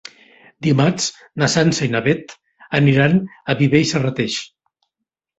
Dimarts 0.67 1.09
na 1.41 1.49
Sança 1.55 1.83
i 1.87 1.91
na 1.95 2.01
Beth 2.07 2.33
aniran 2.79 3.13
a 3.55 3.57
Viver 3.61 3.83
i 3.85 3.91
Serrateix. 3.91 4.39